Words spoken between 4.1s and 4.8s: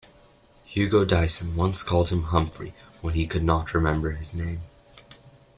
his name.